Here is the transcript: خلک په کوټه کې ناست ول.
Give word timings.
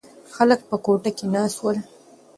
خلک 0.35 0.59
په 0.69 0.75
کوټه 0.85 1.09
کې 1.17 1.25
ناست 1.33 1.57
ول. 1.61 1.77